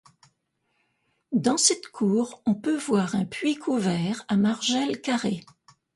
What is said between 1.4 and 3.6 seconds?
cette cour, on peut voir un puits